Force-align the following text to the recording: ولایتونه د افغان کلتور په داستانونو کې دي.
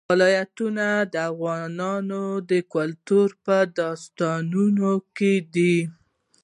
ولایتونه 0.11 0.87
د 1.13 1.15
افغان 1.31 1.73
کلتور 2.73 3.27
په 3.45 3.57
داستانونو 3.79 4.91
کې 5.17 5.33
دي. 5.53 5.77